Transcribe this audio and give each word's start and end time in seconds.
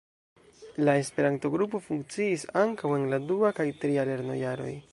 La 0.87 0.93
Esperanto-grupo 1.01 1.81
funkciis 1.89 2.45
ankaŭ 2.63 2.93
en 2.97 3.05
la 3.15 3.19
dua 3.33 3.55
kaj 3.61 3.69
tria 3.85 4.07
lernojaroj. 4.13 4.71